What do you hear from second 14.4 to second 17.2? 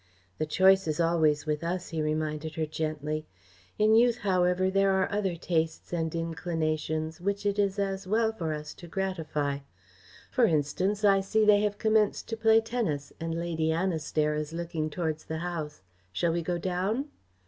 looking towards the house. Shall we go down?"